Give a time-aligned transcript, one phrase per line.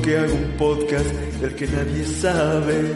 [0.00, 1.10] porque hago un podcast
[1.42, 2.94] del que nadie sabe.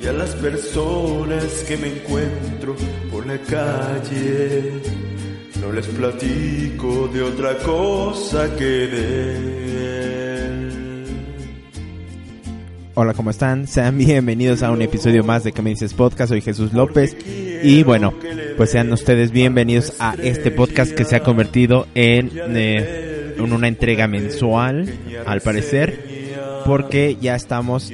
[0.00, 2.76] Y a las personas que me encuentro
[3.10, 4.80] por la calle,
[5.60, 9.36] no les platico de otra cosa que de
[10.36, 11.04] él.
[12.94, 13.66] Hola, ¿cómo están?
[13.66, 16.28] Sean bienvenidos a un episodio más de Que me dices podcast.
[16.28, 17.16] Soy Jesús López.
[17.62, 18.14] Y bueno,
[18.56, 23.68] pues sean ustedes bienvenidos a este podcast que se ha convertido en, eh, en una
[23.68, 24.88] entrega mensual,
[25.26, 26.09] al parecer,
[26.70, 27.90] porque ya estamos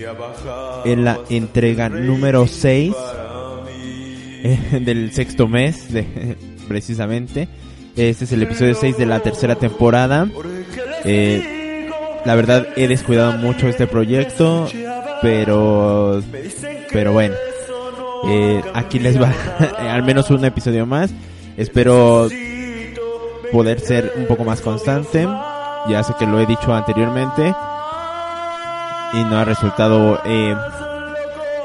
[0.85, 2.95] en la entrega número 6
[4.45, 5.89] eh, del sexto mes,
[6.69, 7.49] precisamente.
[7.97, 10.29] Este es el episodio 6 de la tercera temporada.
[11.05, 11.89] Eh,
[12.27, 14.69] la verdad he descuidado mucho este proyecto,
[15.23, 16.23] pero
[16.93, 17.35] pero bueno,
[18.29, 19.33] eh, aquí les va
[19.91, 21.13] al menos un episodio más.
[21.57, 22.29] Espero
[23.51, 25.27] poder ser un poco más constante.
[25.89, 27.55] Ya sé que lo he dicho anteriormente
[29.17, 30.55] y no ha resultado eh,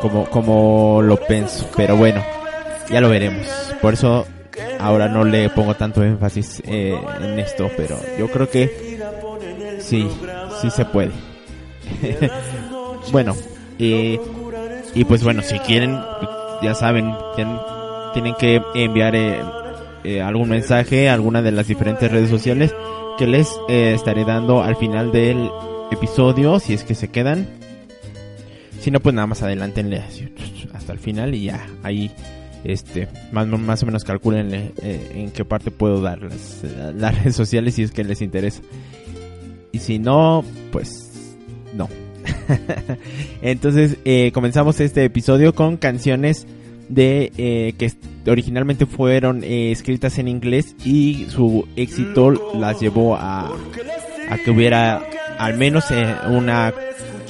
[0.02, 2.24] como como lo pienso, pero bueno,
[2.90, 3.48] ya lo veremos.
[3.82, 4.26] Por eso
[4.80, 9.00] ahora no le pongo tanto énfasis eh, en esto, pero yo creo que
[9.80, 10.08] sí,
[10.62, 11.12] sí se puede.
[13.12, 13.36] bueno,
[13.80, 14.20] eh,
[14.94, 16.00] y pues bueno, si quieren,
[16.62, 17.58] ya saben, tienen,
[18.14, 19.42] tienen que enviar eh,
[20.04, 22.76] eh, algún mensaje a alguna de las diferentes redes sociales
[23.18, 25.50] que les eh, estaré dando al final del
[25.92, 27.48] episodio, si es que se quedan.
[28.80, 30.02] Si no, pues nada más adelántenle
[30.74, 32.12] hasta el final y ya, ahí
[32.64, 36.94] este más, más o menos calculen eh, en qué parte puedo dar las, eh,
[37.24, 38.62] redes sociales si es que les interesa.
[39.72, 41.38] Y si no, pues
[41.76, 41.88] no.
[43.42, 46.48] Entonces eh, comenzamos este episodio con canciones
[46.90, 47.94] de que
[48.30, 53.50] originalmente fueron escritas en inglés y su éxito las llevó a,
[54.30, 55.02] a que hubiera
[55.42, 56.72] al menos eh, una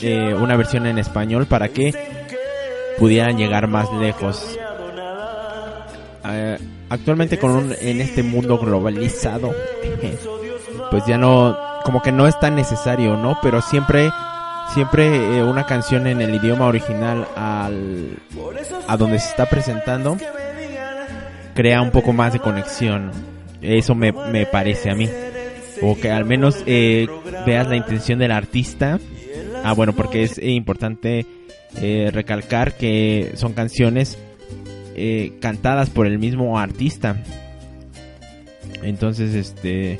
[0.01, 1.93] eh, una versión en español para que
[2.99, 4.59] pudieran llegar más lejos.
[6.25, 6.57] Eh,
[6.89, 9.55] actualmente con un, en este mundo globalizado,
[10.91, 13.37] pues ya no como que no es tan necesario, ¿no?
[13.41, 14.11] Pero siempre
[14.73, 18.17] siempre eh, una canción en el idioma original al
[18.87, 20.17] a donde se está presentando
[21.53, 23.11] crea un poco más de conexión
[23.61, 25.09] eso me, me parece a mí
[25.81, 27.07] o que al menos eh,
[27.45, 28.99] veas la intención del artista
[29.63, 31.25] ah bueno porque es eh, importante
[31.81, 34.17] eh, recalcar que son canciones
[34.95, 37.23] eh, cantadas por el mismo artista
[38.83, 39.99] entonces este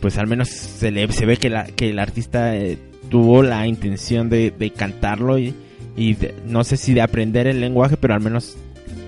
[0.00, 2.54] pues al menos se le se ve que la que el artista
[3.08, 5.54] tuvo la intención de, de cantarlo y,
[5.96, 6.16] y
[6.46, 8.56] no sé si de aprender el lenguaje, pero al menos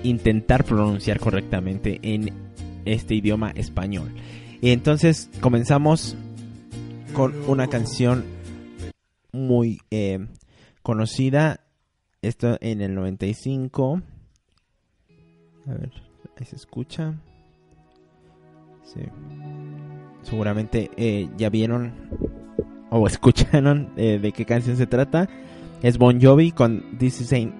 [0.03, 2.31] intentar pronunciar correctamente en
[2.85, 4.09] este idioma español.
[4.61, 6.15] Y entonces comenzamos
[7.13, 8.25] con una canción
[9.31, 10.25] muy eh,
[10.81, 11.61] conocida,
[12.21, 14.01] esto en el 95.
[15.67, 15.91] A ver,
[16.37, 17.15] ahí se escucha.
[18.83, 19.01] Sí.
[20.23, 21.93] Seguramente eh, ya vieron
[22.89, 25.29] o escucharon eh, de qué canción se trata.
[25.83, 27.53] Es Bon Jovi con This, Is ain't,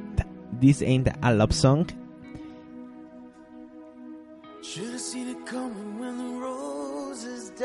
[0.60, 1.86] This Ain't a Love Song.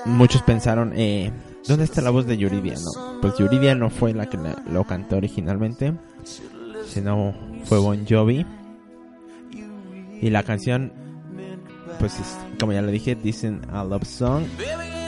[0.04, 1.32] Muchos pensaron, eh,
[1.66, 2.74] ¿dónde está la voz de Yuridia?
[2.74, 4.39] No, pues Yuridia no fue la que
[4.71, 5.94] lo cantó originalmente,
[6.86, 7.34] sino
[7.65, 8.47] fue Bon Jovi.
[10.21, 10.92] Y la canción,
[11.98, 14.44] pues es, como ya le dije, Ain't a Love Song.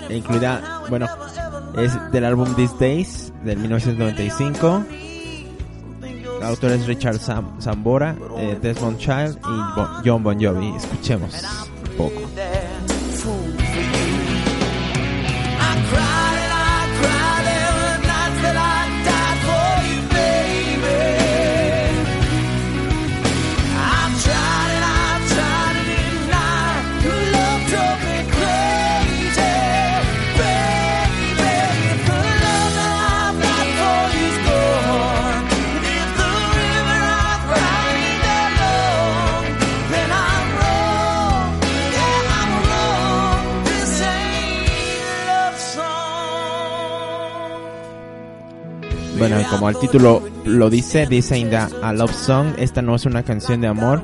[0.09, 1.07] E incluida, bueno,
[1.79, 4.85] es del álbum These Days del 1995.
[6.39, 10.75] El autor es Richard Sam Zambora, eh, Desmond Child y John Bon Jovi.
[10.77, 11.33] Escuchemos
[11.91, 12.21] un poco.
[49.27, 53.23] Bueno, como el título lo dice, dice Inda a Love Song, esta no es una
[53.23, 54.03] canción de amor.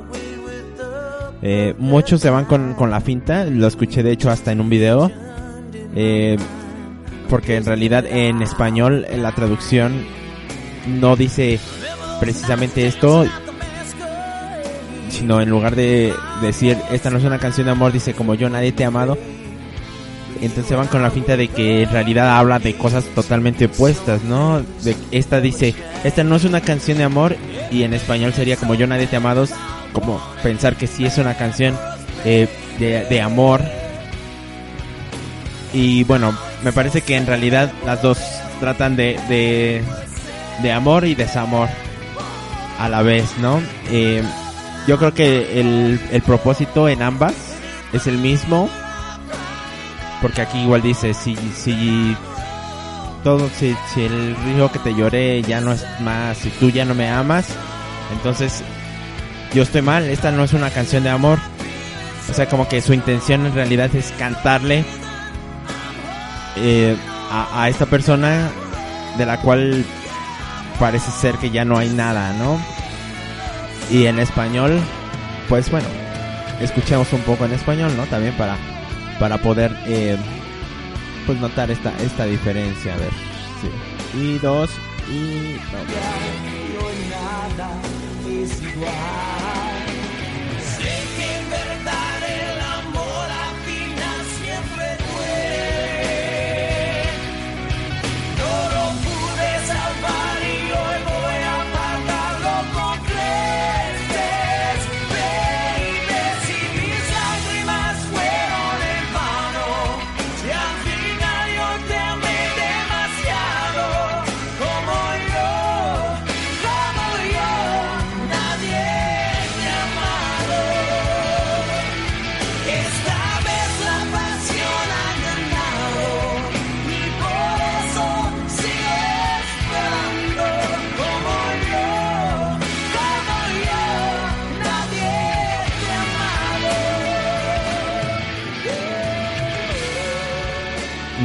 [1.43, 4.71] Eh, muchos se van con, con, la finta, lo escuché de hecho hasta en un
[4.71, 5.13] video.
[5.95, 6.39] Eh,
[7.29, 10.07] porque en realidad en español la traducción
[10.87, 11.61] no dice
[12.19, 13.27] precisamente esto,
[15.11, 18.49] sino en lugar de decir esta no es una canción de amor, dice como yo
[18.49, 19.19] nadie te ha amado.
[20.41, 24.63] Entonces van con la finta de que en realidad habla de cosas totalmente opuestas, ¿no?
[24.83, 27.37] De, esta dice, esta no es una canción de amor
[27.71, 29.47] y en español sería como yo nadie te ha amado,
[29.93, 31.77] como pensar que sí es una canción
[32.25, 32.49] eh,
[32.79, 33.61] de, de amor.
[35.73, 38.19] Y bueno, me parece que en realidad las dos
[38.61, 39.83] tratan de, de,
[40.63, 41.69] de amor y desamor
[42.79, 43.61] a la vez, ¿no?
[43.91, 44.23] Eh,
[44.87, 47.35] yo creo que el, el propósito en ambas
[47.93, 48.71] es el mismo.
[50.21, 52.17] Porque aquí igual dice, si, si
[53.25, 56.85] todo, si, si el río que te lloré ya no es más, si tú ya
[56.85, 57.49] no me amas,
[58.13, 58.63] entonces
[59.55, 61.39] yo estoy mal, esta no es una canción de amor.
[62.31, 64.85] O sea, como que su intención en realidad es cantarle
[66.57, 66.97] eh,
[67.31, 68.51] a, a, esta persona
[69.19, 69.85] de la cual
[70.79, 72.61] parece ser que ya no hay nada, ¿no?
[73.91, 74.81] Y en español,
[75.49, 75.89] pues bueno,
[76.61, 78.05] escuchemos un poco en español, ¿no?
[78.05, 78.57] También para,
[79.21, 80.17] para poder, eh,
[81.27, 83.13] pues notar esta, esta diferencia, a ver.
[83.61, 84.19] Sí.
[84.19, 84.71] Y dos,
[85.09, 85.61] y...
[85.71, 86.91] No.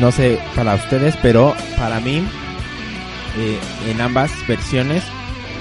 [0.06, 2.24] No sé para ustedes, pero para mí,
[3.40, 3.60] eh,
[3.90, 5.04] en ambas versiones,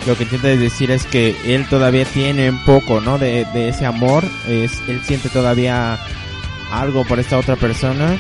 [0.07, 3.17] lo que intenta decir es que él todavía tiene un poco, ¿no?
[3.17, 5.99] De, ese amor, es, él siente todavía
[6.71, 8.19] algo por esta otra persona,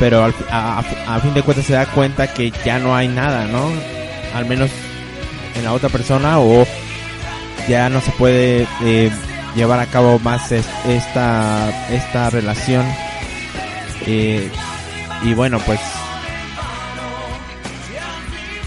[0.00, 3.70] pero al, a, fin de cuentas se da cuenta que ya no hay nada, ¿no?
[4.34, 4.72] Al menos
[5.54, 6.66] en la otra persona o
[7.68, 9.12] ya no se puede eh,
[9.54, 12.84] llevar a cabo más es, esta esta relación
[14.06, 15.80] y bueno, pues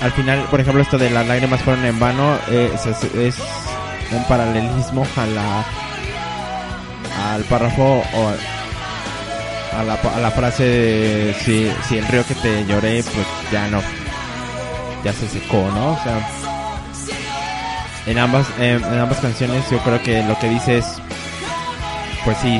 [0.02, 2.72] al final, por ejemplo, esto de las lágrimas fueron en vano eh,
[3.20, 3.38] es,
[4.12, 5.66] un paralelismo a la
[7.34, 8.34] al párrafo o
[9.78, 13.68] a la, a la frase de si, si el río que te lloré pues ya
[13.68, 13.80] no
[15.04, 15.94] ya se secó, ¿no?
[15.94, 16.28] O sea,
[18.08, 20.86] en ambas en ambas canciones yo creo que lo que dice es
[22.26, 22.60] pues sí,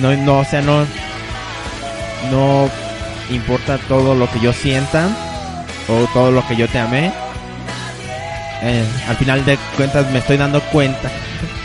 [0.00, 0.84] no no o sea, no
[2.30, 2.68] no
[3.30, 5.08] importa todo lo que yo sienta
[5.88, 7.12] o todo lo que yo te amé.
[8.62, 11.10] Eh, al final de cuentas me estoy dando cuenta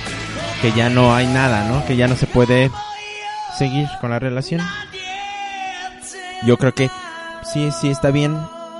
[0.61, 1.85] que ya no hay nada, ¿no?
[1.85, 2.71] Que ya no se puede
[3.57, 4.61] seguir con la relación.
[6.45, 6.89] Yo creo que
[7.43, 8.37] sí, sí está bien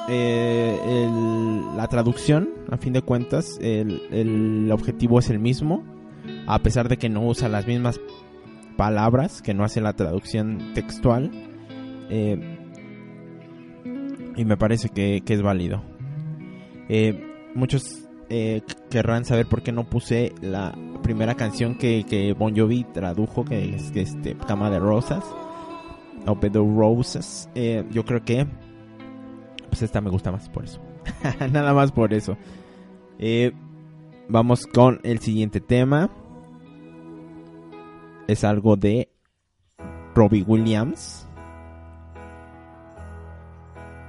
[0.07, 5.83] eh, el, la traducción, a fin de cuentas, el, el objetivo es el mismo,
[6.47, 7.99] a pesar de que no usa las mismas
[8.77, 11.31] palabras, que no hace la traducción textual
[12.09, 12.59] eh,
[14.35, 15.81] y me parece que, que es válido.
[16.89, 22.55] Eh, muchos eh, querrán saber por qué no puse la primera canción que, que Bon
[22.55, 25.23] Jovi tradujo, que es este, Cama de Rosas,
[26.25, 27.49] o Pedro Roses.
[27.91, 28.47] Yo creo que
[29.69, 30.81] pues esta me gusta más por eso.
[31.51, 32.37] Nada más por eso.
[34.27, 36.09] Vamos con el siguiente tema.
[38.27, 39.09] Es algo de
[40.15, 41.24] Robbie Williams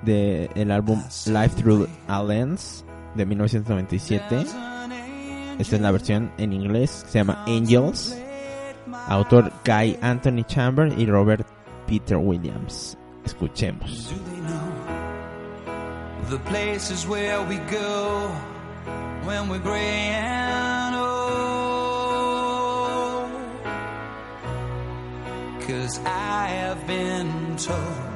[0.06, 2.84] de el álbum Live Through a Lens
[3.14, 4.46] de 1997.
[5.58, 8.16] Esta es la versión en inglés, se llama Angels.
[9.08, 11.46] Autor Guy Anthony Chamber y Robert
[11.86, 12.96] Peter Williams.
[13.24, 14.12] Escuchemos.
[16.30, 18.30] The places where we go
[19.24, 21.06] when we're gray and old.
[25.66, 28.15] Cause I have been told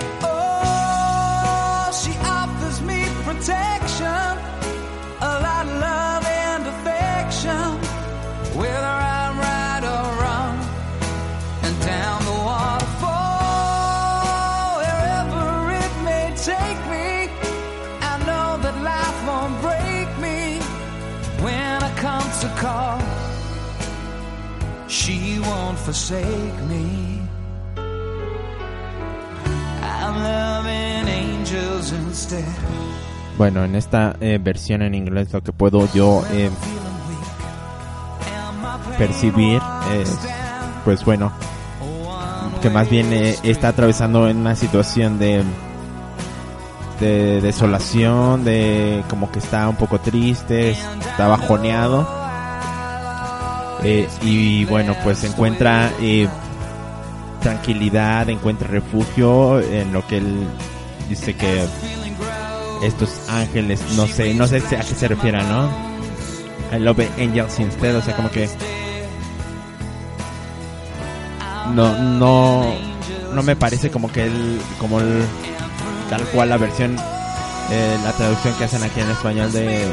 [25.51, 27.19] won't forsake me.
[29.83, 32.45] I'm loving angels instead.
[33.37, 36.49] Bueno, en esta eh, versión en inglés lo que puedo yo eh,
[38.97, 39.61] percibir
[39.93, 40.17] es,
[40.85, 41.31] pues bueno,
[42.61, 45.43] que más bien eh, está atravesando en una situación de
[46.99, 52.20] de desolación, de como que está un poco triste, está bajoneado.
[53.83, 56.27] Eh, y bueno, pues encuentra eh,
[57.41, 60.47] tranquilidad, encuentra refugio en lo que él
[61.09, 61.65] dice que
[62.83, 65.69] estos ángeles, no sé, no sé a qué se refiere, ¿no?
[66.71, 68.47] I love angels instead, o sea, como que
[71.73, 72.73] no, no,
[73.33, 75.23] no me parece como que él, como el,
[76.09, 76.95] tal cual la versión,
[77.71, 79.85] eh, la traducción que hacen aquí en español de,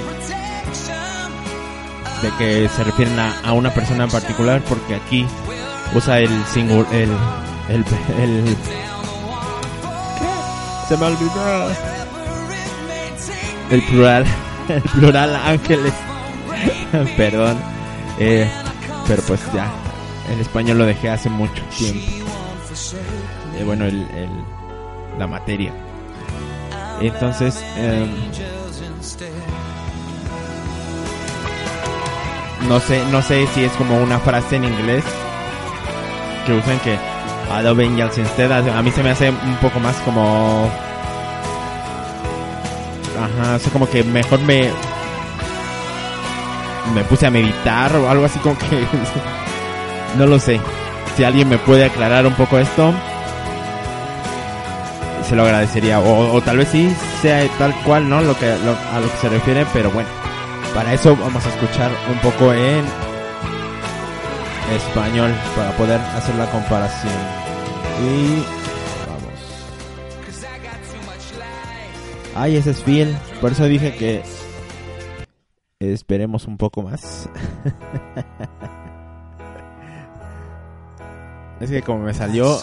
[2.22, 5.26] de que se refieren a, a una persona en particular, porque aquí
[5.94, 7.10] usa el singular, el,
[7.68, 7.84] el,
[8.18, 8.56] el,
[10.88, 11.70] se me olvidó,
[13.70, 14.24] el plural,
[14.68, 15.92] el plural ángeles,
[17.16, 17.58] perdón,
[18.18, 18.50] eh,
[19.06, 19.70] pero pues ya,
[20.32, 22.00] en español lo dejé hace mucho tiempo.
[23.58, 24.30] Eh, bueno, el, el,
[25.18, 25.72] la materia.
[27.00, 28.06] Entonces, eh,
[32.68, 35.04] no sé, no sé si es como una frase en inglés
[36.46, 36.98] que usan que
[37.50, 38.68] Adobe Angels instead.
[38.68, 40.70] A mí se me hace un poco más como,
[43.16, 44.70] ajá, o sea, como que mejor me
[46.94, 48.66] me puse a meditar o algo así como que
[50.18, 50.60] no lo sé.
[51.16, 52.92] Si alguien me puede aclarar un poco esto,
[55.28, 56.00] se lo agradecería.
[56.00, 58.20] O, tal vez sí sea tal cual, ¿no?
[58.20, 60.27] Lo que, a lo que se refiere, pero bueno.
[60.74, 62.84] Para eso vamos a escuchar un poco en
[64.74, 67.12] español para poder hacer la comparación.
[68.02, 68.44] Y
[69.08, 69.32] vamos.
[72.34, 73.16] Ay, ese es Phil.
[73.40, 74.22] Por eso dije que
[75.80, 77.28] esperemos un poco más.
[81.60, 82.60] es que como me salió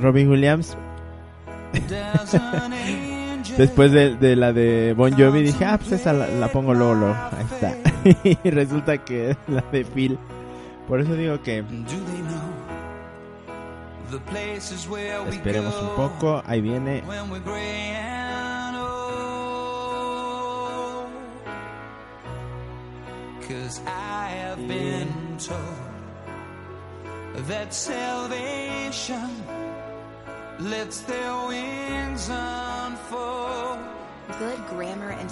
[0.00, 0.76] Robin Williams
[3.56, 6.94] después de, de, la de Bon Jovi dije, ah, pues esa la, la pongo luego,
[6.94, 7.16] luego.
[7.32, 7.74] Ahí está.
[8.44, 10.18] y resulta que es la de Phil.
[10.88, 11.64] Por eso digo que
[15.30, 16.42] esperemos un poco.
[16.46, 17.02] Ahí viene.
[23.48, 23.80] Cause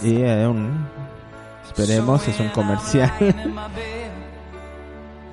[0.02, 0.87] Y eh, un,
[1.66, 3.11] esperemos, es un comercial.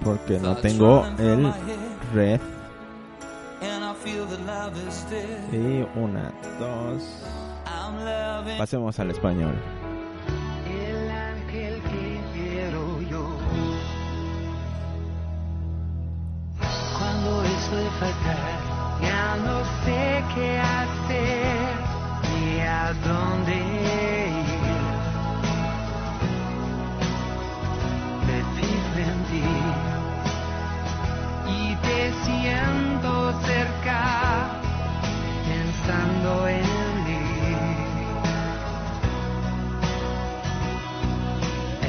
[0.03, 1.53] Porque no tengo el
[2.13, 2.39] red.
[5.51, 7.03] Y una, dos.
[8.57, 9.53] Pasemos al español.
[10.67, 13.37] El ángel que quiero yo.
[16.97, 18.59] Cuando estoy fatal,
[19.01, 19.59] ya no
[22.91, 24.47] a dónde ir.
[28.27, 29.49] Me fijo en ti
[31.59, 33.11] y te siento
[33.49, 34.01] cerca,
[35.47, 36.67] pensando en
[37.05, 37.23] mí.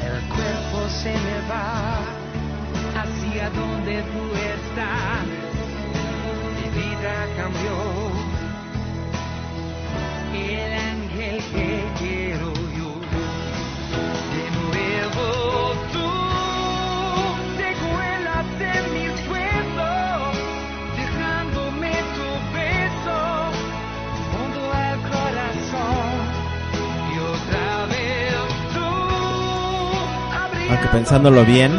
[0.07, 1.69] El cuerpo se me va
[3.01, 4.23] hacia donde tú
[4.55, 5.25] estás.
[6.55, 8.03] Mi vida cambió.
[10.35, 10.82] El
[30.69, 31.71] aunque pensándolo bien,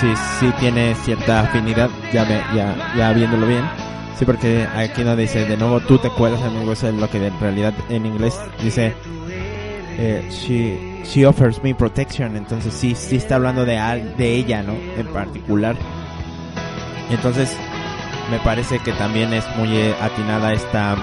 [0.00, 0.06] sí,
[0.38, 3.87] sí tiene cierta afinidad, ya, ya, ya viéndolo bien.
[4.18, 7.38] Sí, porque aquí no dice, de nuevo tú te cuelas, amigo, es lo que en
[7.38, 8.92] realidad en inglés dice,
[9.96, 13.74] eh, she, she offers me protection, entonces sí, sí está hablando de,
[14.16, 14.72] de ella, ¿no?
[14.72, 15.76] En particular.
[17.10, 17.56] Entonces,
[18.28, 20.96] me parece que también es muy eh, atinada esta,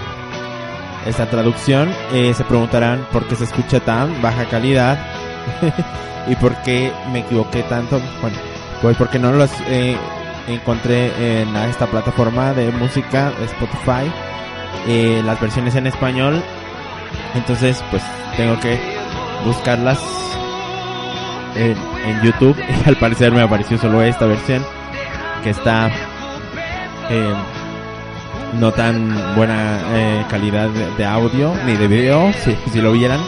[1.06, 1.90] esta traducción.
[2.12, 5.00] Eh, se preguntarán por qué se escucha tan baja calidad
[6.28, 8.02] y por qué me equivoqué tanto.
[8.22, 8.38] Bueno,
[8.82, 9.52] pues porque no los
[10.48, 14.12] encontré en esta plataforma de música Spotify
[14.88, 16.44] eh, las versiones en español.
[17.34, 18.04] Entonces, pues
[18.38, 18.80] tengo que
[19.46, 20.00] buscarlas
[21.56, 21.76] en,
[22.24, 22.56] YouTube.
[22.86, 24.64] Y al parecer me apareció solo esta versión
[25.44, 25.90] que está
[27.10, 27.34] eh,
[28.60, 33.20] no tan buena eh, calidad de, audio ni de video, si, si lo vieran.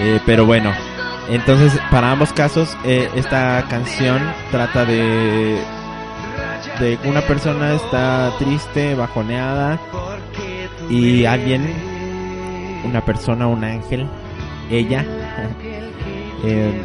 [0.00, 0.72] Eh, pero bueno,
[1.28, 4.20] entonces para ambos casos eh, esta canción
[4.50, 5.58] trata de
[6.80, 9.80] de una persona está triste, bajoneada
[10.88, 11.66] y alguien,
[12.84, 14.08] una persona, un ángel,
[14.70, 15.04] ella,
[16.44, 16.80] eh,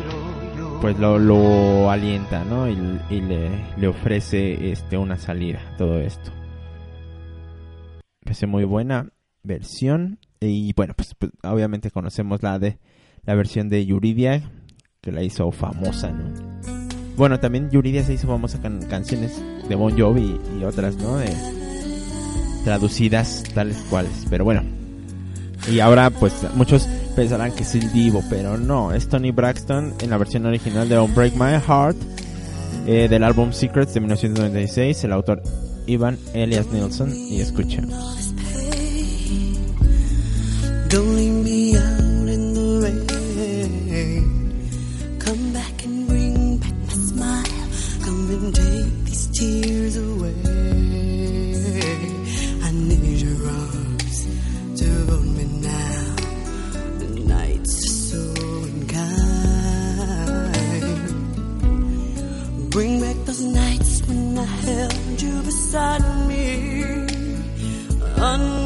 [0.81, 2.67] pues lo, lo alienta, ¿no?
[2.67, 6.31] Y, le, le ofrece este una salida, todo esto.
[8.23, 9.09] Parece muy buena
[9.43, 12.79] versión y bueno, pues, pues, obviamente conocemos la de
[13.25, 14.41] la versión de Yuridia
[15.01, 16.31] que la hizo famosa, ¿no?
[17.15, 21.17] Bueno, también Yuridia se hizo famosa con canciones de Bon Jovi y, otras, ¿no?
[21.17, 21.29] De,
[22.63, 24.63] traducidas tales cuales, pero bueno.
[25.71, 30.09] Y ahora pues muchos pensarán que es el Divo, pero no, es Tony Braxton en
[30.09, 31.97] la versión original de Don't Break My Heart
[32.85, 35.41] eh, del álbum Secrets de 1996, el autor
[35.85, 37.43] Ivan Elias Nilsson y me
[49.93, 50.33] tears away.
[52.63, 54.17] I need your arms
[54.79, 56.15] to hold me now.
[56.99, 58.21] The nights are so
[58.69, 58.99] unkind.
[62.71, 66.43] Bring back those nights when I held you beside me.
[68.15, 68.62] Unbreak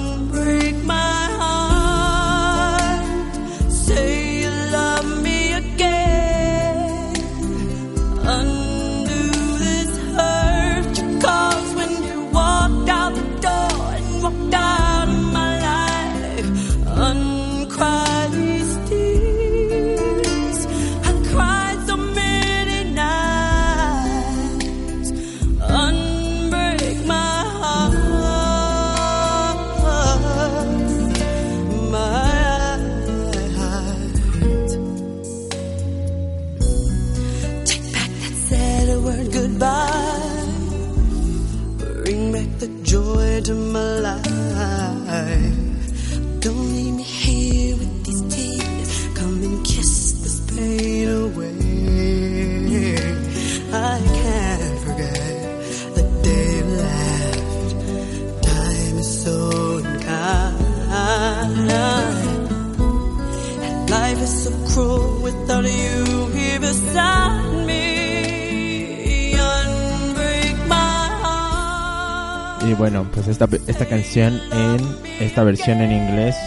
[72.90, 74.80] bueno, pues esta, esta canción en
[75.20, 76.38] esta versión en inglés,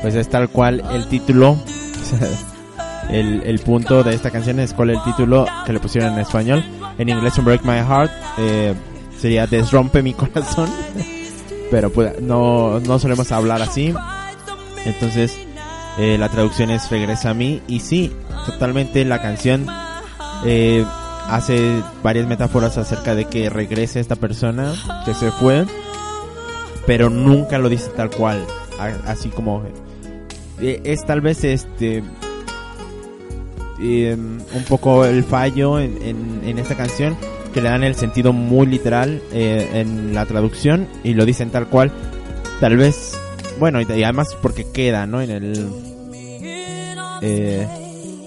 [0.00, 1.56] pues es tal cual el título.
[3.10, 6.64] el, el punto de esta canción es cuál el título que le pusieron en español.
[6.98, 8.74] En inglés, Break My Heart, eh,
[9.18, 10.70] sería Desrompe mi corazón.
[11.72, 13.92] Pero pues no, no solemos hablar así.
[14.84, 15.36] Entonces,
[15.98, 17.60] eh, la traducción es Regresa a mí.
[17.66, 18.12] Y sí,
[18.46, 19.66] totalmente la canción
[20.44, 20.84] eh,
[21.28, 25.64] hace varias metáforas acerca de que regrese esta persona que se fue.
[26.86, 28.44] Pero nunca lo dice tal cual.
[29.06, 29.62] Así como...
[30.60, 32.02] eh, es tal vez este...
[33.80, 37.16] eh, un poco el fallo en, en, esta canción
[37.52, 41.66] que le dan el sentido muy literal eh, en la traducción y lo dicen tal
[41.68, 41.90] cual
[42.60, 43.18] tal vez
[43.58, 45.68] bueno y, y además porque queda no en el
[47.22, 47.66] eh,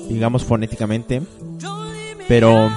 [0.10, 1.22] digamos fonéticamente
[2.28, 2.70] pero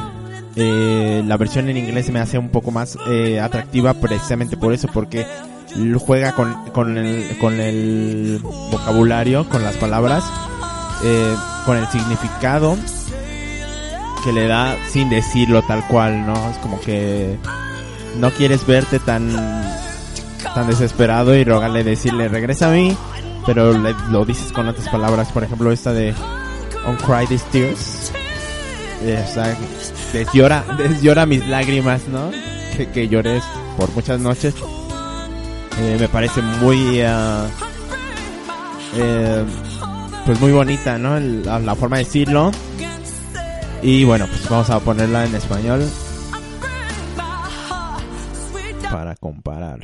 [0.56, 4.88] eh, la versión en inglés me hace un poco más eh, atractiva precisamente por eso
[4.92, 5.26] porque
[5.98, 10.22] juega con, con, el, con el vocabulario con las palabras
[11.04, 11.34] eh,
[11.64, 12.76] con el significado
[14.22, 16.34] que le da sin decirlo tal cual, ¿no?
[16.50, 17.36] Es como que
[18.18, 19.30] no quieres verte tan
[20.54, 22.94] tan desesperado y rogarle decirle regresa a mí,
[23.46, 26.14] pero le- lo dices con otras palabras, por ejemplo esta de
[26.86, 28.12] On Cry These Tears,
[29.02, 29.24] eh,
[30.12, 32.30] desllora, desllora mis lágrimas, ¿no?
[32.76, 33.42] Que, que llores
[33.76, 34.54] por muchas noches.
[35.78, 37.00] Eh, me parece muy,
[38.94, 39.44] eh,
[40.26, 41.18] pues muy bonita, ¿no?
[41.18, 42.50] La, la forma de decirlo.
[43.82, 45.88] Y bueno, pues vamos a ponerla en español
[48.90, 49.80] para comparar.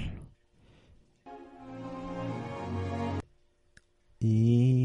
[4.21, 4.78] Y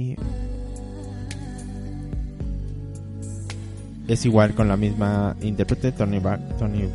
[4.08, 6.20] es igual con la misma intérprete Tony
[6.60, 6.90] Tony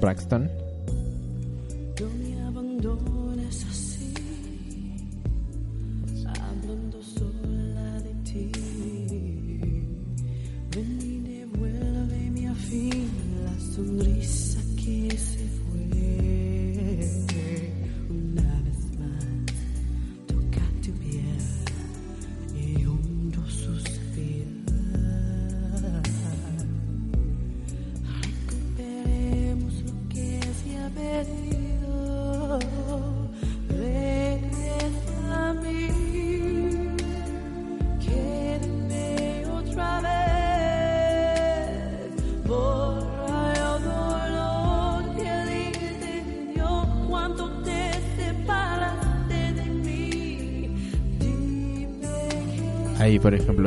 [0.00, 0.63] Braxton.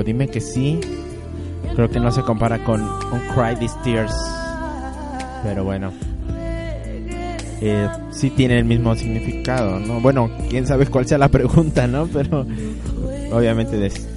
[0.04, 0.80] Dime que sí.
[1.76, 4.13] Creo que no se compara con un Cry These Tears.
[5.43, 5.91] Pero bueno.
[7.60, 10.00] Eh, sí tiene el mismo significado, ¿no?
[10.00, 12.06] Bueno, quién sabe cuál sea la pregunta, ¿no?
[12.08, 12.45] Pero
[13.32, 14.08] obviamente des-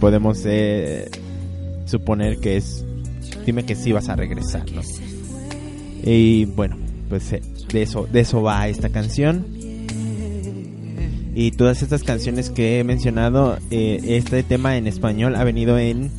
[0.00, 1.10] podemos eh,
[1.84, 2.84] suponer que es...
[3.44, 4.80] Dime que sí vas a regresar, ¿no?
[6.02, 6.76] Y bueno,
[7.08, 9.44] pues eh, de eso, de eso va esta canción.
[11.38, 16.10] Y todas estas canciones que he mencionado, eh, este tema en español ha venido en,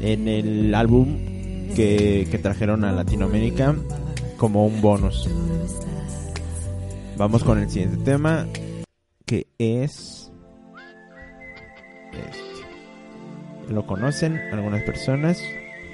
[0.00, 1.18] en el álbum
[1.74, 3.74] que, que trajeron a Latinoamérica
[4.36, 5.28] como un bonus.
[7.16, 8.46] Vamos con el siguiente tema,
[9.26, 10.30] que es...
[12.12, 13.74] Este.
[13.74, 15.42] Lo conocen algunas personas.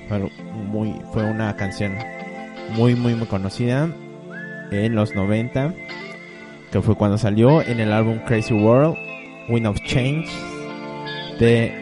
[0.06, 1.94] Pero muy, fue una canción
[2.76, 3.90] muy, muy, muy conocida
[4.70, 5.74] en los 90
[6.70, 8.96] que fue cuando salió en el álbum Crazy World,
[9.48, 10.28] Wind of Change
[11.38, 11.72] de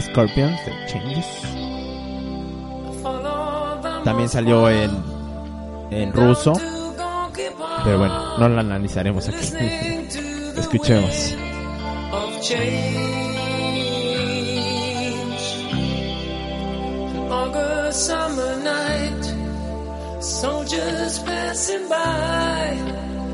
[0.00, 1.42] Scorpions, de Changes.
[4.04, 4.90] También salió en,
[5.90, 6.52] en ruso,
[7.84, 9.52] pero bueno, no la analizaremos aquí.
[10.56, 11.36] Escuchemos.
[17.98, 19.24] summer night,
[20.20, 23.07] soldiers passing by,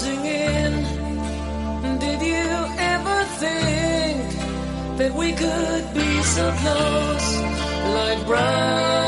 [0.00, 1.98] Closing in.
[1.98, 2.46] Did you
[2.78, 7.40] ever think that we could be so close,
[7.94, 8.99] like brothers?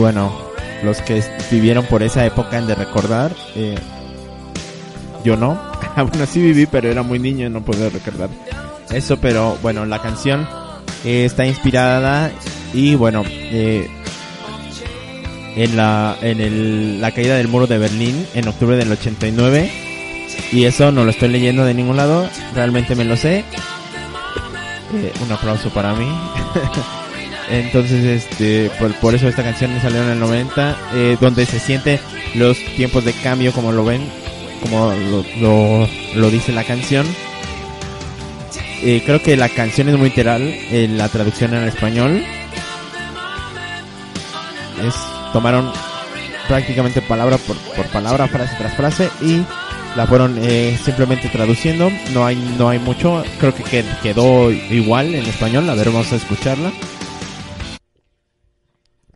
[0.00, 0.32] Bueno,
[0.82, 3.76] los que vivieron por esa época en de recordar, eh,
[5.24, 5.60] yo no.
[5.96, 8.30] bueno, sí viví, pero era muy niño y no puedo recordar
[8.90, 9.18] eso.
[9.18, 10.48] Pero bueno, la canción
[11.04, 12.32] eh, está inspirada
[12.72, 13.88] y bueno, eh,
[15.56, 19.70] en la en el, la caída del muro de Berlín en octubre del 89.
[20.52, 23.44] Y eso no lo estoy leyendo de ningún lado, realmente me lo sé.
[25.22, 26.06] Un aplauso para mí.
[27.50, 31.98] Entonces, este, por, por eso esta canción salió en el 90, eh, donde se siente
[32.34, 34.02] los tiempos de cambio, como lo ven,
[34.62, 37.06] como lo, lo, lo dice la canción.
[38.82, 42.24] Eh, creo que la canción es muy literal, eh, la traducción en español.
[44.86, 44.94] Es,
[45.32, 45.70] tomaron
[46.48, 49.42] prácticamente palabra por, por palabra, frase tras frase y
[49.96, 51.90] la fueron eh, simplemente traduciendo.
[52.12, 55.68] No hay no hay mucho, creo que qued- quedó igual en español.
[55.68, 56.72] A ver, vamos a escucharla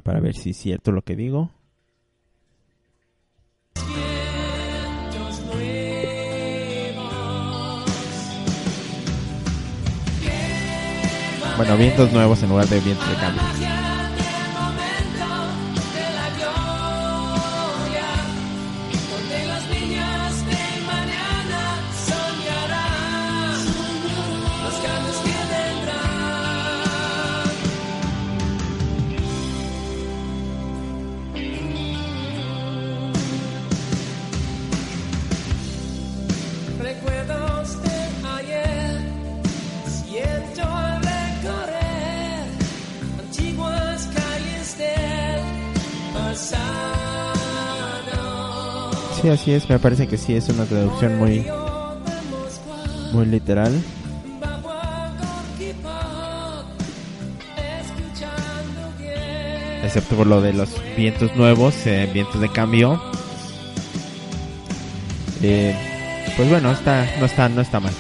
[0.04, 1.50] para ver si es cierto lo que digo.
[11.56, 13.63] Bueno, vientos nuevos en lugar de vientos de cambio.
[49.24, 51.46] Sí, así es, me parece que sí es una traducción muy
[53.14, 53.72] muy literal.
[59.82, 63.00] Excepto por lo de los vientos nuevos, eh, vientos de cambio.
[65.40, 65.74] Eh,
[66.36, 67.94] pues bueno, está, no está, no está mal.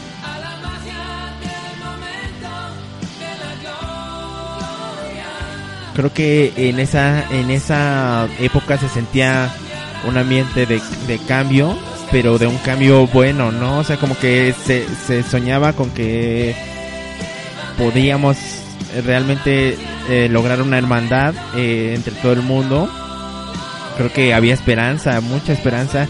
[5.94, 9.50] Creo que en esa, en esa época se sentía
[10.08, 11.76] un ambiente de, de cambio,
[12.10, 13.78] pero de un cambio bueno, ¿no?
[13.78, 16.54] O sea, como que se, se soñaba con que
[17.78, 18.36] podíamos
[19.04, 19.76] realmente
[20.08, 22.88] eh, lograr una hermandad eh, entre todo el mundo.
[23.96, 26.06] Creo que había esperanza, mucha esperanza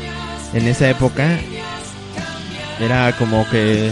[0.52, 1.38] en esa época.
[2.80, 3.90] Era como que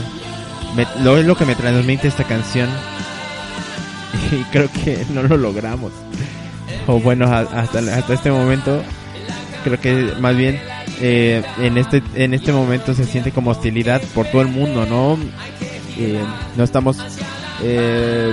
[0.76, 2.68] me- lo es lo que me transmite esta canción
[4.32, 5.92] y creo que no lo logramos.
[6.86, 8.82] O bueno, hasta, hasta este momento
[9.62, 10.60] creo que más bien
[11.00, 15.18] eh, en este en este momento se siente como hostilidad por todo el mundo, ¿no?
[15.98, 16.20] Eh,
[16.56, 16.96] no estamos
[17.62, 18.32] eh,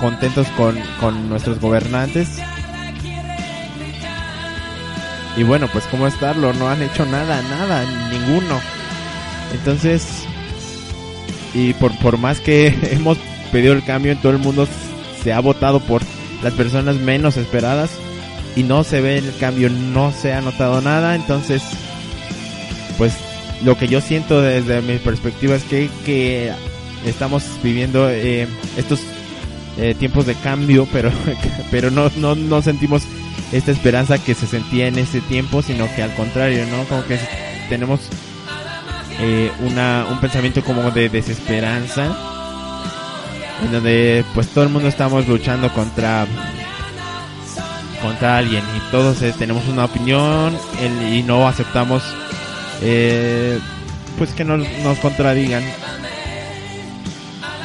[0.00, 2.38] contentos con, con nuestros gobernantes.
[5.36, 8.60] Y bueno, pues cómo estarlo, no han hecho nada, nada, ninguno.
[9.54, 10.24] Entonces,
[11.54, 13.16] y por, por más que hemos
[13.52, 14.66] pedido el cambio en todo el mundo,
[15.22, 16.02] se ha votado por
[16.42, 17.90] las personas menos esperadas
[18.56, 21.14] y no se ve el cambio, no se ha notado nada.
[21.14, 21.62] Entonces,
[22.98, 23.14] pues
[23.64, 26.52] lo que yo siento desde mi perspectiva es que, que
[27.04, 29.00] estamos viviendo eh, estos
[29.78, 31.10] eh, tiempos de cambio, pero,
[31.70, 33.02] pero no, no, no sentimos
[33.52, 36.84] esta esperanza que se sentía en ese tiempo, sino que al contrario, ¿no?
[36.84, 37.18] Como que
[37.68, 38.00] tenemos
[39.20, 42.16] eh, una, un pensamiento como de desesperanza,
[43.64, 46.26] en donde pues todo el mundo estamos luchando contra
[48.02, 48.62] contra alguien.
[48.76, 52.02] Y todos eh, tenemos una opinión el- y no aceptamos
[52.82, 53.58] eh,
[54.18, 55.62] pues que nos, nos contradigan.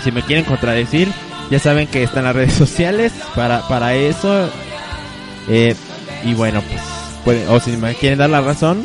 [0.03, 1.11] Si me quieren contradecir
[1.51, 4.49] ya saben que están las redes sociales para, para eso.
[5.47, 5.75] Eh,
[6.23, 6.81] y bueno pues
[7.23, 8.83] pueden, o si me quieren dar la razón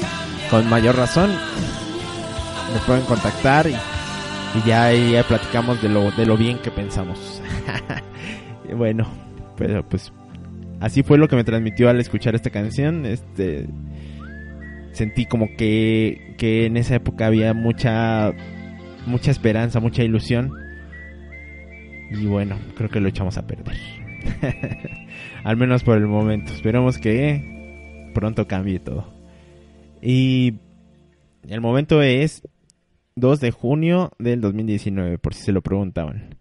[0.50, 1.30] con mayor razón
[2.74, 3.74] me pueden contactar y,
[4.66, 7.18] ya ya platicamos de lo, de lo bien que pensamos.
[8.76, 9.06] Bueno
[9.56, 10.12] pero pues
[10.81, 13.07] así fue lo que me transmitió al escuchar esta canción.
[13.07, 13.66] Este
[14.93, 18.33] sentí como que, que en esa época había mucha
[19.07, 20.53] mucha esperanza, mucha ilusión.
[22.11, 23.77] Y bueno, creo que lo echamos a perder.
[25.45, 26.53] Al menos por el momento.
[26.53, 29.12] Esperemos que pronto cambie todo.
[30.03, 30.55] Y
[31.49, 32.43] el momento es
[33.16, 36.37] 2 de junio del 2019, por si se lo preguntaban.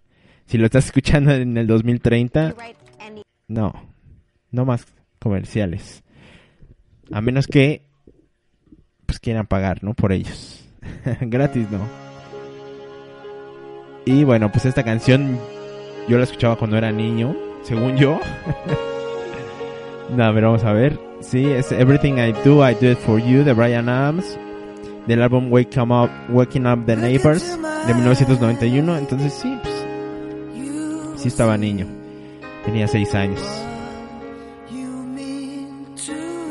[0.46, 2.56] Si lo estás escuchando en el 2030,
[3.48, 3.74] no,
[4.52, 4.86] no más
[5.20, 6.04] comerciales.
[7.12, 7.90] A menos que
[9.06, 9.94] pues quieran pagar, ¿no?
[9.94, 10.68] Por ellos.
[11.22, 11.80] Gratis, no.
[14.06, 15.40] Y bueno, pues esta canción
[16.08, 18.20] yo la escuchaba cuando era niño, según yo.
[20.16, 21.00] no, pero vamos a ver.
[21.22, 24.38] Sí, es Everything I Do, I Do It For You de Brian Adams.
[25.08, 27.58] Del álbum Wake 'em Up, Waking Up the Neighbors
[27.88, 28.98] de 1991.
[28.98, 29.86] Entonces sí, pues
[31.18, 31.88] sí estaba niño.
[32.64, 33.69] Tenía seis años.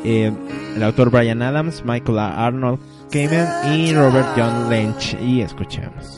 [0.04, 0.32] Eh,
[0.76, 2.78] el autor Brian Adams, Michael Arnold
[3.10, 5.16] Kamen y Robert John Lynch.
[5.20, 6.17] Y escuchemos.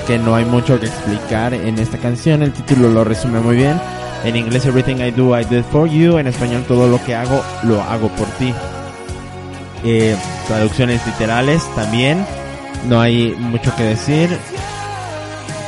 [0.00, 2.42] Que no hay mucho que explicar en esta canción.
[2.42, 3.78] El título lo resume muy bien.
[4.24, 6.18] En inglés, Everything I Do, I Do For You.
[6.18, 8.54] En español, todo lo que hago, lo hago por ti.
[9.84, 12.24] Eh, traducciones literales también.
[12.88, 14.30] No hay mucho que decir.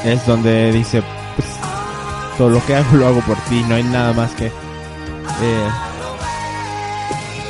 [0.04, 1.02] Es donde dice,
[1.36, 1.48] pues,
[2.38, 3.62] todo lo que hago, lo hago por ti.
[3.68, 5.68] No hay nada más que, eh,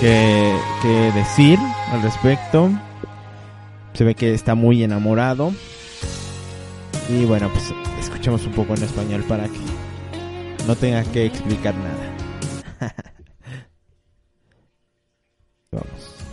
[0.00, 1.58] que, que decir
[1.92, 2.70] al respecto.
[3.92, 5.52] Se ve que está muy enamorado.
[7.08, 9.60] Y bueno, pues escuchemos un poco en español para que
[10.66, 12.16] no tenga que explicar nada.
[15.70, 16.23] Vamos.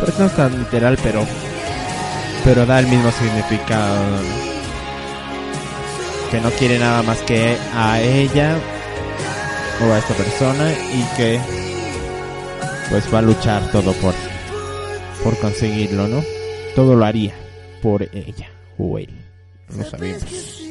[0.00, 1.24] Pues no es tan literal, pero
[2.44, 4.20] pero da el mismo significado.
[6.30, 8.56] Que no quiere nada más que a ella
[9.80, 11.40] o a esta persona y que
[12.90, 14.14] pues va a luchar todo por
[15.22, 16.22] por conseguirlo, ¿no?
[16.74, 17.34] Todo lo haría
[17.82, 19.10] por ella o él.
[19.76, 20.65] No sabemos.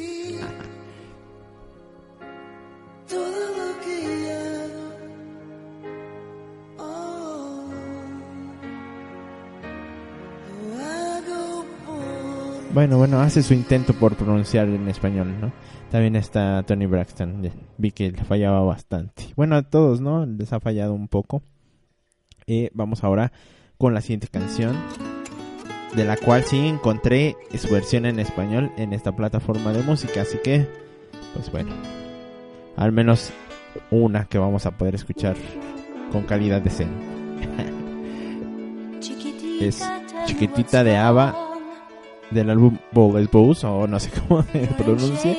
[12.76, 15.50] Bueno, bueno, hace su intento por pronunciar en español, ¿no?
[15.90, 17.50] También está Tony Braxton.
[17.78, 19.32] Vi que le fallaba bastante.
[19.34, 20.26] Bueno, a todos, ¿no?
[20.26, 21.42] Les ha fallado un poco.
[22.44, 23.32] Y vamos ahora
[23.78, 24.76] con la siguiente canción.
[25.94, 30.20] De la cual sí encontré su versión en español en esta plataforma de música.
[30.20, 30.68] Así que,
[31.32, 31.72] pues bueno.
[32.76, 33.32] Al menos
[33.90, 35.36] una que vamos a poder escuchar
[36.12, 37.06] con calidad decente.
[39.62, 39.82] es
[40.26, 41.45] Chiquitita de Ava
[42.30, 45.36] del álbum Bubble Booze, o no sé cómo se pronuncia,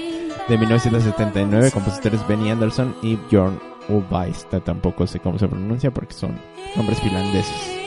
[0.48, 3.60] de 1979, compositores Benny Anderson y Bjorn
[3.90, 4.60] Ulvaista.
[4.60, 6.40] Tampoco sé cómo se pronuncia porque son
[6.76, 7.78] nombres finlandeses.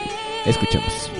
[0.46, 1.10] Escuchemos.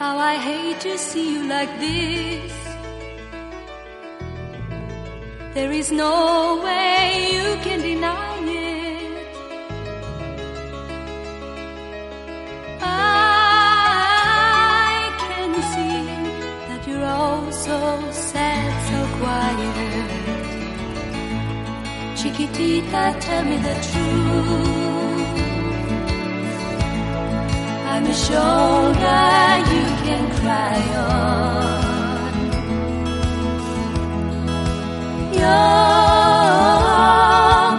[0.00, 2.52] How I hate to see you like this.
[5.52, 8.39] There is no way you can deny
[17.70, 17.78] so
[18.30, 20.08] sad, so quiet.
[22.18, 25.28] Chiquitita, tell me the truth.
[27.92, 29.26] I'm a shoulder
[29.74, 30.80] you can cry
[31.12, 32.32] on.
[35.40, 35.90] Your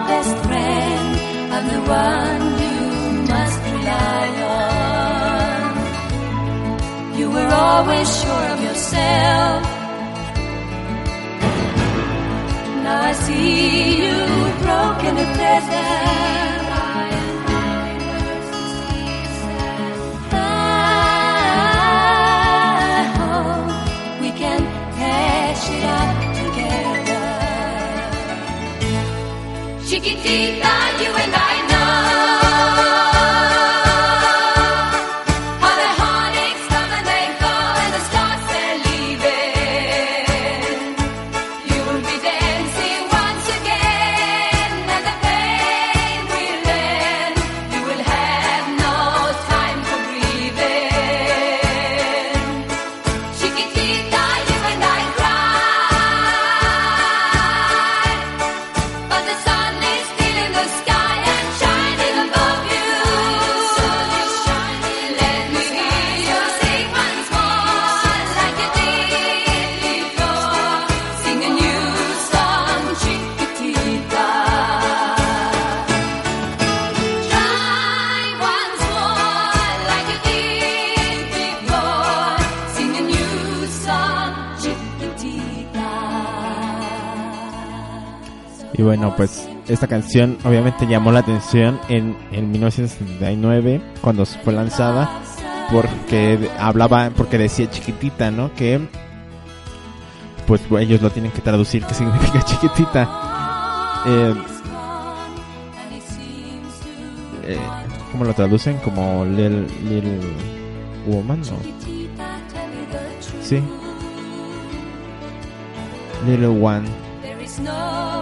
[0.10, 1.08] best friend,
[1.56, 2.78] I'm the one you
[3.34, 4.28] must rely
[4.62, 5.72] on.
[7.18, 9.71] You were always sure of yourself.
[13.32, 14.16] See you
[14.64, 16.68] broken and desert.
[20.34, 20.36] I
[23.20, 23.70] hope
[24.22, 24.62] we can
[25.00, 27.24] hash it out together.
[29.88, 31.51] Chiquitita, you and I
[89.74, 95.10] esta canción obviamente llamó la atención en, en 1979 cuando fue lanzada
[95.72, 98.54] porque hablaba, porque decía chiquitita, ¿no?
[98.54, 98.82] Que
[100.46, 103.04] pues ellos lo tienen que traducir qué significa chiquitita.
[104.06, 104.34] Eh,
[107.46, 107.60] eh,
[108.12, 108.78] ¿Cómo lo traducen?
[108.80, 110.20] Como little, little
[111.08, 111.58] woman, ¿no?
[113.42, 113.62] Sí.
[116.26, 116.88] Little one.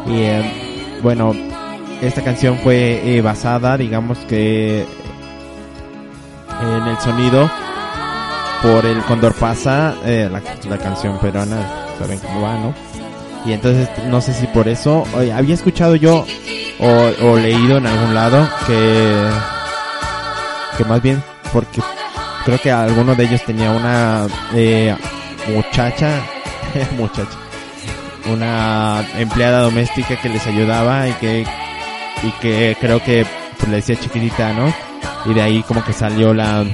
[0.07, 0.68] Y eh,
[1.01, 1.33] bueno,
[2.01, 4.85] esta canción fue eh, basada, digamos que
[6.61, 7.49] en el sonido
[8.61, 11.57] por el Condor Pasa, eh, la, la canción peruana,
[11.97, 12.73] saben cómo va, ¿no?
[13.45, 16.25] Y entonces no sé si por eso, había escuchado yo
[16.79, 19.29] o, o leído en algún lado que
[20.77, 21.21] que más bien
[21.51, 21.81] porque
[22.45, 24.95] creo que alguno de ellos tenía una eh,
[25.53, 26.21] muchacha,
[26.97, 27.37] muchacha,
[28.25, 31.45] una empleada doméstica que les ayudaba y que
[32.23, 33.25] y que creo que
[33.57, 34.73] pues, le decía chiquitita, ¿no?
[35.25, 36.65] Y de ahí como que salió la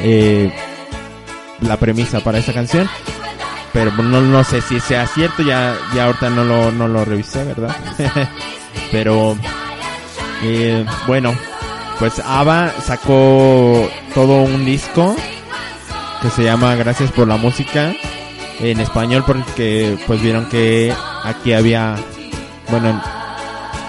[0.00, 0.52] eh,
[1.60, 2.88] la premisa para esta canción.
[3.72, 7.42] Pero no, no sé si sea cierto, ya, ya ahorita no lo, no lo revisé,
[7.42, 7.74] ¿verdad?
[8.92, 9.36] Pero,
[10.44, 11.34] eh, bueno,
[11.98, 15.16] pues ABBA sacó todo un disco
[16.22, 17.92] que se llama Gracias por la música
[18.60, 20.92] en español porque pues vieron que
[21.22, 21.96] aquí había,
[22.70, 23.00] bueno,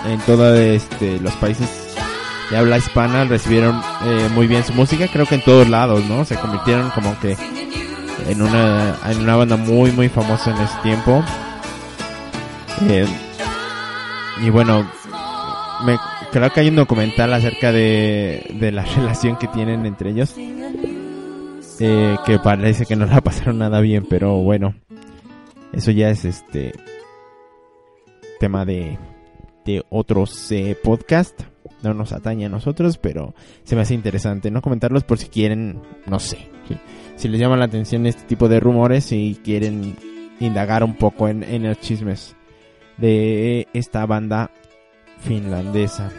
[0.07, 1.69] en, todos este, los países
[2.49, 6.25] de habla hispana recibieron eh, muy bien su música, creo que en todos lados, ¿no?
[6.25, 7.37] Se convirtieron como que
[8.27, 11.23] en una, en una banda muy muy famosa en ese tiempo.
[12.89, 13.07] Eh,
[14.43, 14.85] y bueno,
[15.85, 15.97] me,
[16.31, 20.35] creo que hay un documental acerca de, de la relación que tienen entre ellos.
[21.79, 24.75] Eh, que parece que no la pasaron nada bien, pero bueno,
[25.73, 26.73] eso ya es este
[28.39, 28.97] tema de,
[29.65, 31.41] de otros eh, podcast.
[31.83, 35.81] No nos atañe a nosotros, pero se me hace interesante no comentarlos por si quieren,
[36.07, 36.77] no sé, si,
[37.15, 39.95] si les llama la atención este tipo de rumores y quieren
[40.39, 42.35] indagar un poco en, en los chismes
[42.97, 44.49] de esta banda
[45.19, 46.11] finlandesa.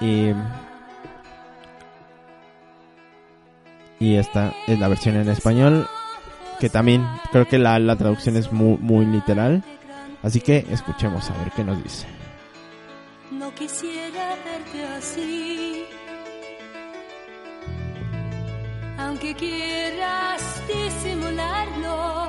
[0.00, 0.32] Y,
[4.00, 5.86] y esta es la versión en español,
[6.58, 9.62] que también creo que la, la traducción es muy, muy literal.
[10.22, 12.06] Así que escuchemos a ver qué nos dice.
[13.30, 15.84] No quisiera verte así.
[18.98, 22.28] Aunque quieras disimularlo.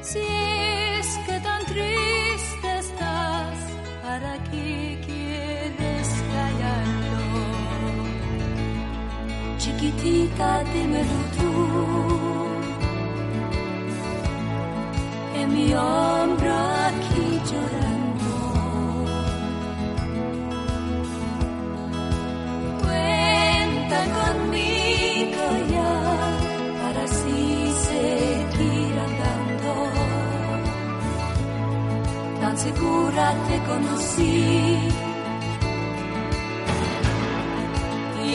[0.00, 2.19] Si es que tan triste
[9.80, 11.50] Chiquitita, dímelo tú.
[15.40, 16.54] En mi hombro
[16.88, 18.32] aquí llorando.
[22.82, 25.94] Cuenta conmigo ya
[26.82, 27.42] para así
[27.88, 29.72] seguir andando.
[32.42, 34.99] Tan segura te conocí.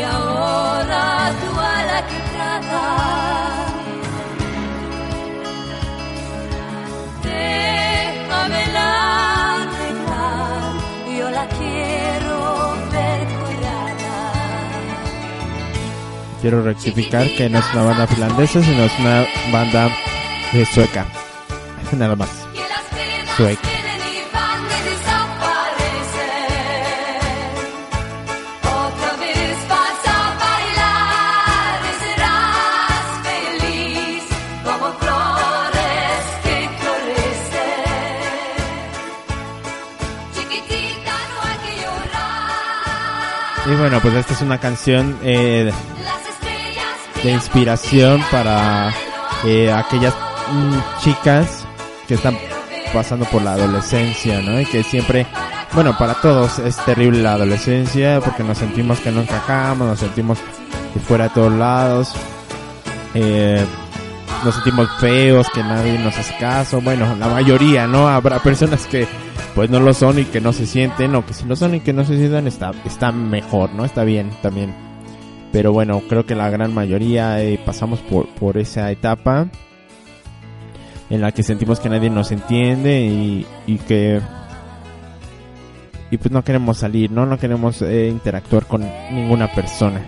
[0.06, 3.66] Ahora tú a la que tratas.
[7.24, 8.90] Déjamela
[9.62, 10.74] arreglar,
[11.18, 12.38] yo la quiero
[12.92, 14.16] ver colgada.
[16.42, 19.90] Quiero rectificar que no es una banda finlandesa, sino es una banda
[20.54, 21.06] eh, sueca.
[21.92, 22.30] Nada más.
[23.38, 23.75] Sueca.
[43.68, 45.72] Y bueno, pues esta es una canción eh,
[47.24, 48.94] de inspiración para
[49.44, 51.66] eh, aquellas mm, chicas
[52.08, 52.38] que están
[52.94, 54.62] pasando por la adolescencia, ¿no?
[54.62, 55.26] Y que siempre,
[55.74, 60.38] bueno, para todos es terrible la adolescencia porque nos sentimos que no encajamos, nos sentimos
[60.94, 62.14] que fuera de todos lados,
[63.16, 63.66] eh,
[64.44, 68.08] nos sentimos feos, que nadie nos hace caso, bueno, la mayoría, ¿no?
[68.08, 69.08] Habrá personas que
[69.56, 71.80] pues no lo son y que no se sienten, o que si lo son y
[71.80, 73.86] que no se sientan, está, está mejor, ¿no?
[73.86, 74.76] Está bien también.
[75.54, 79.48] Pero bueno, creo que la gran mayoría eh, pasamos por, por esa etapa
[81.10, 84.22] en la que sentimos que nadie nos entiende y, y que
[86.12, 87.26] y pues no queremos salir, ¿no?
[87.26, 90.02] No queremos eh, interactuar con ninguna persona.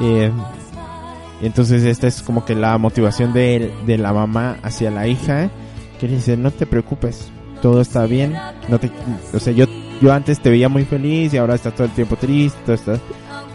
[0.00, 0.30] Eh,
[1.42, 5.50] entonces esta es como que la motivación de, de la mamá hacia la hija,
[5.98, 7.30] que le dice, no te preocupes,
[7.62, 8.36] todo está bien,
[8.68, 8.90] no te,
[9.32, 9.66] o sea, yo,
[10.00, 12.76] yo antes te veía muy feliz y ahora estás todo el tiempo triste,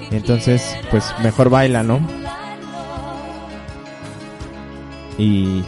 [0.10, 2.00] entonces, pues mejor baila, ¿no?
[5.18, 5.62] Y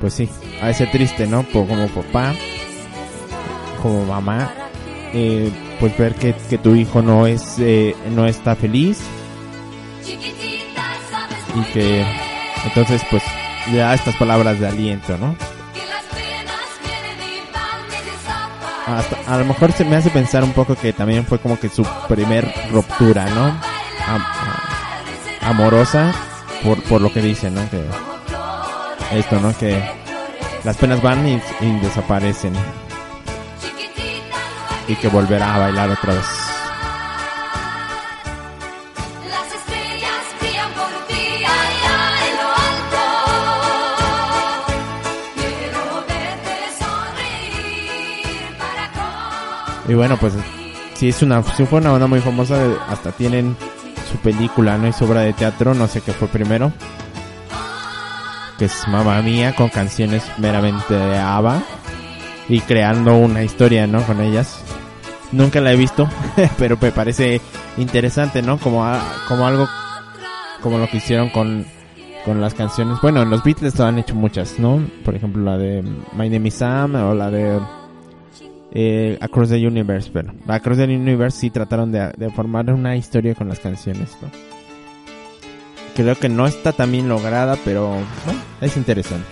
[0.00, 0.28] pues sí,
[0.60, 1.46] a ser triste, ¿no?
[1.50, 2.34] Como papá,
[3.82, 4.52] como mamá,
[5.14, 5.50] eh,
[5.80, 9.00] pues ver que, que tu hijo no es, eh, no está feliz
[11.54, 12.04] y que
[12.66, 13.22] entonces pues
[13.70, 15.34] le da estas palabras de aliento, ¿no?
[18.86, 21.68] Hasta- a lo mejor se me hace pensar un poco que también fue como que
[21.68, 23.58] su primer ruptura, ¿no?
[25.42, 26.12] Amorosa
[26.62, 27.60] por, por lo que dice, ¿no?
[27.70, 27.82] Que
[29.18, 29.56] esto, ¿no?
[29.56, 29.82] Que
[30.64, 31.40] las penas van y
[31.80, 32.52] desaparecen
[34.88, 36.26] y que volverá a bailar otra vez.
[49.88, 50.32] Y bueno, pues
[50.94, 52.56] sí es una, sí fue una banda muy famosa,
[52.88, 53.56] hasta tienen
[54.10, 54.88] su película, ¿no?
[54.88, 56.72] Y su obra de teatro, no sé qué fue primero.
[58.58, 61.62] Que es Mamma Mía, con canciones meramente de ABBA.
[62.48, 64.02] Y creando una historia, ¿no?
[64.02, 64.60] Con ellas.
[65.32, 66.08] Nunca la he visto,
[66.58, 67.40] pero me parece
[67.76, 68.58] interesante, ¿no?
[68.58, 68.86] Como,
[69.26, 69.68] como algo,
[70.62, 71.66] como lo que hicieron con,
[72.24, 72.98] con las canciones.
[73.02, 74.80] Bueno, en los Beatles han hecho muchas, ¿no?
[75.04, 75.82] Por ejemplo, la de
[76.16, 77.58] My Name is Sam o la de
[78.74, 83.48] eh, Across the Universe, pero Across the Universe sí trataron de, formar una historia con
[83.48, 84.16] las canciones.
[85.94, 87.90] Creo que no está tan bien lograda, pero
[88.24, 89.28] bueno, es interesante.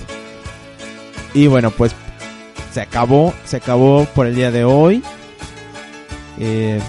[1.35, 1.93] Y bueno, pues
[2.71, 5.03] se acabó, se acabó por el día de hoy.
[6.39, 6.81] Eh,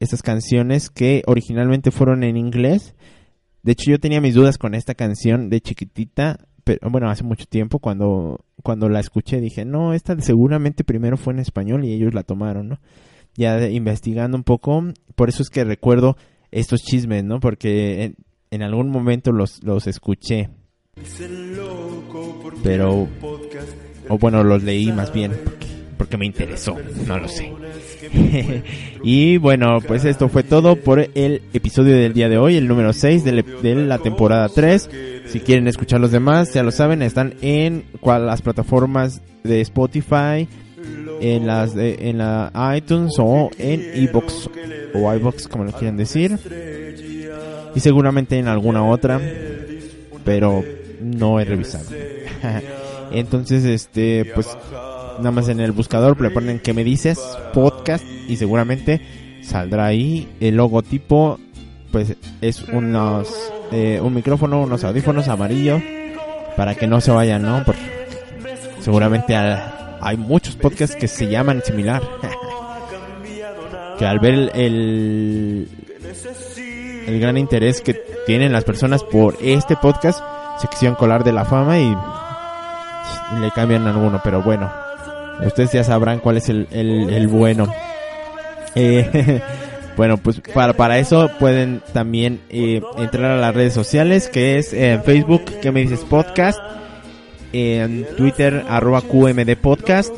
[0.00, 2.94] estas canciones que originalmente fueron en inglés.
[3.62, 7.46] De hecho, yo tenía mis dudas con esta canción de chiquitita, pero bueno, hace mucho
[7.46, 12.14] tiempo cuando cuando la escuché dije, no, esta seguramente primero fue en español y ellos
[12.14, 12.80] la tomaron, ¿no?
[13.36, 14.82] Ya investigando un poco,
[15.14, 16.16] por eso es que recuerdo
[16.50, 17.40] estos chismes, ¿no?
[17.40, 18.14] Porque
[18.50, 20.48] en, algún momento los, los escuché,
[22.62, 23.08] pero,
[24.08, 25.32] o bueno, los leí más bien,
[25.98, 27.52] porque me interesó, no lo sé.
[29.02, 32.92] y bueno, pues esto fue todo por el episodio del día de hoy, el número
[32.92, 34.90] 6 de, la temporada 3.
[35.26, 40.48] Si quieren escuchar los demás, ya lo saben, están en las plataformas de Spotify,
[41.20, 44.50] en las de- en la iTunes o en iBox
[44.94, 46.38] o iBox como lo quieran decir.
[47.74, 49.20] Y seguramente en alguna otra,
[50.24, 50.62] pero
[51.02, 51.84] no he revisado.
[53.12, 54.46] Entonces, este, pues
[55.18, 57.18] nada más en el buscador le ponen que me dices
[57.52, 59.00] podcast y seguramente
[59.42, 61.38] saldrá ahí el logotipo
[61.92, 63.32] pues es unos
[63.72, 65.82] eh, un micrófono unos audífonos amarillos
[66.56, 67.80] para que no se vayan no Porque
[68.80, 72.02] seguramente al- hay muchos podcasts que se llaman similar.
[73.98, 75.68] Que al ver el,
[77.06, 77.94] el gran interés que
[78.26, 80.20] tienen las personas por este podcast
[80.60, 81.94] se quisieron colar de la fama y
[83.40, 84.68] le cambian alguno, pero bueno,
[85.44, 87.66] ustedes ya sabrán cuál es el, el, bueno.
[88.74, 89.40] Eh,
[89.96, 94.72] bueno, pues para, para eso pueden también eh, entrar a las redes sociales, que es
[94.72, 96.58] en Facebook, que me dices podcast,
[97.52, 100.12] en Twitter, arroba QMD podcast,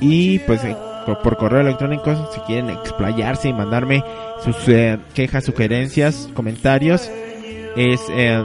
[0.00, 0.76] y pues eh,
[1.06, 4.04] por, correo electrónico, si quieren explayarse y mandarme
[4.42, 7.10] sus eh, quejas, sugerencias, comentarios,
[7.76, 8.44] es eh,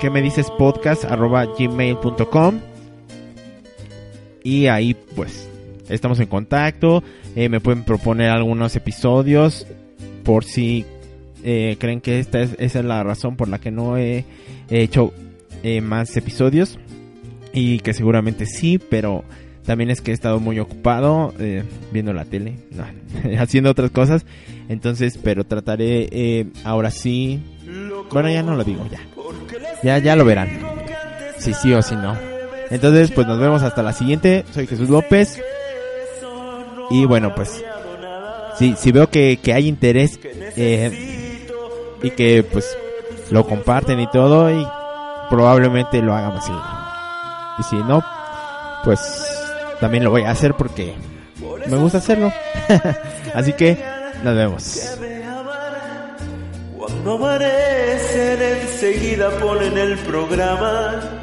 [0.00, 2.60] que me dices podcast arroba gmail.com
[4.42, 5.48] y ahí pues
[5.88, 7.02] estamos en contacto.
[7.36, 9.66] Eh, me pueden proponer algunos episodios
[10.24, 10.84] por si
[11.44, 14.24] eh, creen que esta es, esa es la razón por la que no he,
[14.70, 15.12] he hecho
[15.62, 16.78] eh, más episodios.
[17.52, 19.24] Y que seguramente sí pero
[19.64, 21.34] también es que he estado muy ocupado
[21.92, 22.84] viendo la tele no,
[23.40, 24.26] haciendo otras cosas.
[24.68, 27.40] Entonces pero trataré eh, ahora sí
[28.12, 29.00] bueno ya no lo digo ya.
[29.82, 30.50] Ya ya lo verán.
[31.38, 32.27] si sí o si no
[32.70, 34.44] entonces, pues nos vemos hasta la siguiente.
[34.52, 35.40] Soy Jesús López.
[36.90, 37.62] Y bueno, pues,
[38.56, 40.18] si, si veo que, que hay interés
[40.56, 41.46] eh,
[42.02, 42.76] y que pues
[43.30, 44.66] lo comparten y todo, y
[45.28, 46.52] probablemente lo hagan así.
[47.58, 48.02] Y si no,
[48.84, 49.00] pues
[49.80, 50.94] también lo voy a hacer porque
[51.66, 52.32] me gusta hacerlo.
[53.34, 53.78] así que
[54.22, 54.98] nos vemos.
[56.76, 61.17] Cuando enseguida ponen el programa